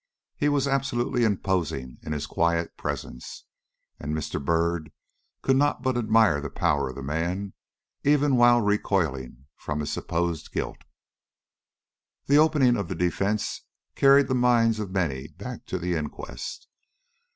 He 0.35 0.49
was 0.49 0.67
absolutely 0.67 1.23
imposing 1.23 1.99
in 2.01 2.11
his 2.11 2.25
quiet 2.25 2.75
presence, 2.75 3.43
and 3.99 4.15
Mr. 4.15 4.43
Byrd 4.43 4.91
could 5.43 5.55
not 5.57 5.83
but 5.83 5.95
admire 5.95 6.41
the 6.41 6.49
power 6.49 6.89
of 6.89 6.95
the 6.95 7.03
man 7.03 7.53
even 8.03 8.35
while 8.35 8.61
recoiling 8.61 9.45
from 9.57 9.79
his 9.79 9.91
supposed 9.91 10.51
guilt. 10.51 10.85
The 12.25 12.37
opening 12.39 12.77
of 12.77 12.87
the 12.87 12.95
defence 12.95 13.61
carried 13.93 14.27
the 14.27 14.33
minds 14.33 14.79
of 14.79 14.89
many 14.89 15.27
back 15.27 15.67
to 15.67 15.77
the 15.77 15.93
inquest. 15.93 16.67